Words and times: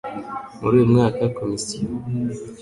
Muri 0.61 0.73
uyu 0.77 0.91
mwaka 0.93 1.21
Komisiyo 1.37 1.87